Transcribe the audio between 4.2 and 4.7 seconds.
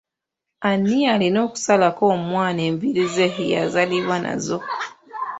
nazo?